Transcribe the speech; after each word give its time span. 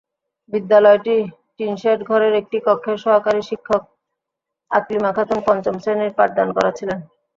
বিদ্যালয়টির 0.53 1.23
tin shed 1.55 1.99
ঘরের 2.09 2.33
একটি 2.41 2.57
কক্ষে 2.67 2.93
সহকারী 3.03 3.41
শিক্ষক 3.49 3.81
আকলিমা 4.71 5.11
খাতুন 5.15 5.39
পঞ্চম 5.47 5.75
শ্রেণির 5.79 6.17
পাঠদান 6.17 6.49
করাচ্ছিলেন। 6.57 6.99